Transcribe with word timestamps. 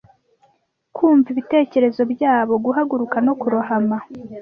Kumva 0.95 1.27
ibitekerezo 1.33 2.01
byabo, 2.13 2.53
guhaguruka 2.65 3.17
no 3.25 3.33
kurohama, 3.41 3.97